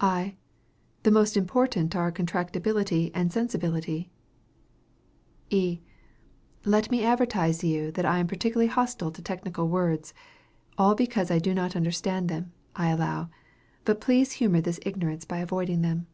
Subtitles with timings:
[0.00, 0.36] I.
[1.02, 4.12] The most important are contractibility and sensibility.
[5.50, 5.80] E.
[6.64, 10.14] Let me advertise you that I am particularly hostile to technical words
[10.78, 13.30] all because I do not understand them, I allow,
[13.84, 16.06] but please humor this ignorance by avoiding them.